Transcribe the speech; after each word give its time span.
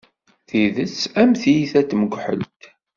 Tidet 0.47 0.97
am 1.21 1.31
tyita 1.41 1.79
n 1.83 1.85
tmekḥelt. 1.89 2.61